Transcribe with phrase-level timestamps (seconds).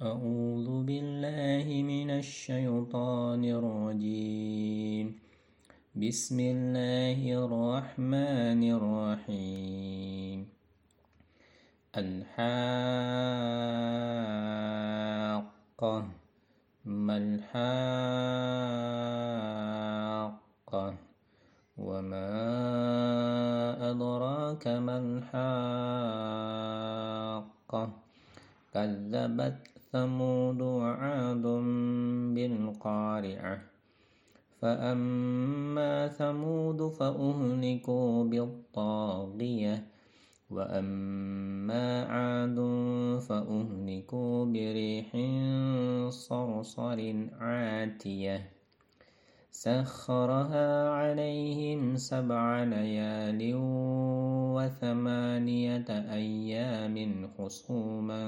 [0.00, 5.20] أعوذ بالله من الشيطان الرجيم.
[5.92, 10.48] بسم الله الرحمن الرحيم.
[11.96, 12.48] الحاقة.
[16.84, 17.64] ما الحاقة؟
[21.76, 22.32] وما
[23.90, 25.60] أدراك ما الحاقة؟
[28.74, 31.42] كذبت ثمود وعاد
[32.34, 33.62] بالقارعة.
[34.60, 39.86] فأما ثمود فأهلكوا بالطاغية
[40.50, 42.56] وأما عاد
[43.20, 45.10] فأهلكوا بريح
[46.10, 48.59] صرصر عاتية.
[49.52, 53.52] سخرها عليهم سبع ليال
[54.54, 58.22] وثمانية أيام خصوما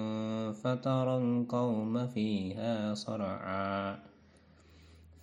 [0.52, 3.98] فترى القوم فيها صرعا.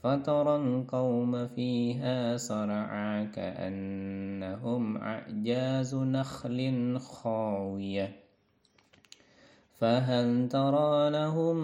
[0.03, 8.15] فترى القوم فيها صرعا كأنهم أعجاز نخل خاوية.
[9.79, 11.57] فهل ترى لهم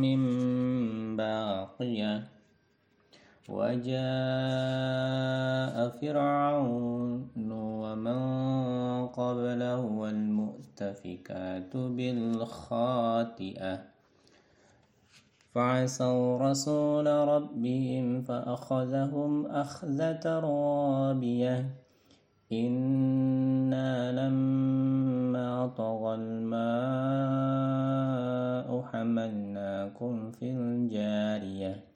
[0.00, 2.35] من باقية؟
[3.48, 3.96] وجاء
[5.88, 8.20] فرعون ومن
[9.06, 13.82] قبله والمؤتفكات بالخاطئة.
[15.54, 21.70] فعصوا رسول ربهم فأخذهم أخذة رابية.
[22.52, 26.56] إنا لما طغى الماء
[28.82, 31.95] حملناكم في الجارية.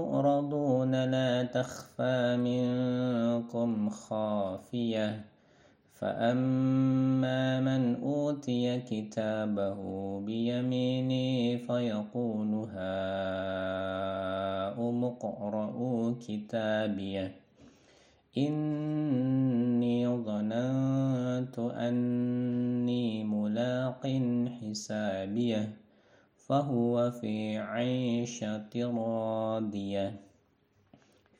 [1.53, 5.31] تخفى منكم خافية.
[6.01, 9.79] فأما من أوتي كتابه
[10.19, 13.45] بيمينه فيقول هاؤم
[15.05, 17.35] اقرءوا كتابيه
[18.37, 24.07] إني ظننت أني ملاق
[24.61, 25.77] حسابيه
[26.35, 30.30] فهو في عيشة راضية.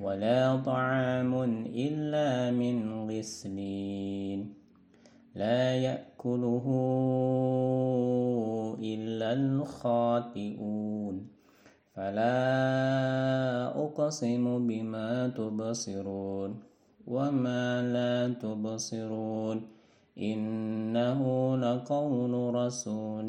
[0.00, 1.34] ولا طعام
[1.66, 4.54] إلا من غسلين.
[5.34, 6.66] لا يأكله
[8.80, 11.28] إلا الخاطئون.
[11.94, 12.36] فلا
[13.84, 16.60] أقسم بما تبصرون
[17.06, 19.62] وما لا تبصرون.
[20.18, 23.26] إنه لقول رسول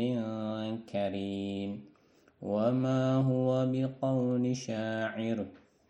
[0.92, 1.86] كريم.
[2.42, 5.67] وما هو بقول شاعر.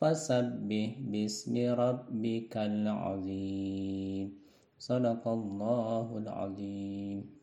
[0.00, 4.38] فسبح باسم ربك العظيم.
[4.78, 7.37] صدق الله العظيم.